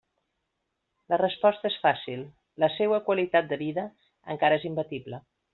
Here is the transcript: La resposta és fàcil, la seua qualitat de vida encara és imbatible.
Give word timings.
La 1.13 1.19
resposta 1.21 1.71
és 1.75 1.77
fàcil, 1.83 2.25
la 2.65 2.71
seua 2.79 3.01
qualitat 3.11 3.53
de 3.55 3.63
vida 3.65 3.87
encara 4.37 4.63
és 4.63 4.71
imbatible. 4.75 5.25